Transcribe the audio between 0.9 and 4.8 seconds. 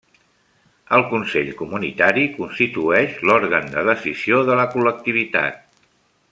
El consell comunitari constitueix l'òrgan de decisió de la